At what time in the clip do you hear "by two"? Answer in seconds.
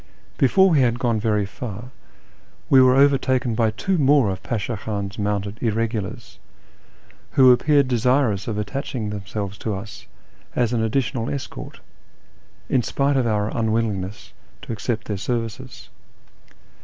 3.53-3.99